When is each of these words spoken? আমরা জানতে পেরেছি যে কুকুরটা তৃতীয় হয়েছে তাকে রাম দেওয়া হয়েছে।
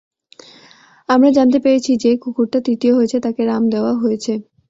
আমরা 1.09 1.29
জানতে 1.37 1.57
পেরেছি 1.63 1.91
যে 2.03 2.11
কুকুরটা 2.23 2.59
তৃতীয় 2.67 2.93
হয়েছে 2.95 3.17
তাকে 3.25 3.41
রাম 3.45 3.63
দেওয়া 3.73 3.93
হয়েছে। 4.01 4.33